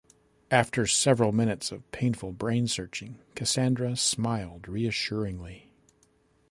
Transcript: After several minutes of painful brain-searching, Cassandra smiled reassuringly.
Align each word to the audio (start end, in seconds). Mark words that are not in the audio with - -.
After 0.49 0.87
several 0.87 1.31
minutes 1.31 1.71
of 1.71 1.91
painful 1.91 2.31
brain-searching, 2.31 3.19
Cassandra 3.35 3.95
smiled 3.95 4.67
reassuringly. 4.67 5.73